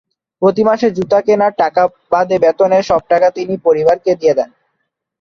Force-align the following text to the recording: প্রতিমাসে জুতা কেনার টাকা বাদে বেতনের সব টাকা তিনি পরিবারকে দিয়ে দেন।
প্রতিমাসে 0.41 0.87
জুতা 0.97 1.19
কেনার 1.25 1.53
টাকা 1.61 1.81
বাদে 2.11 2.37
বেতনের 2.43 2.83
সব 2.89 3.01
টাকা 3.11 3.27
তিনি 3.37 3.53
পরিবারকে 3.65 4.11
দিয়ে 4.21 4.33
দেন। 4.37 4.49